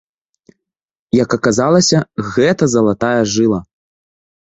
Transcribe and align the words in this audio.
Як 1.17 1.29
аказалася, 1.37 1.97
гэта 2.33 2.73
залатая 2.75 3.17
жыла! 3.39 3.65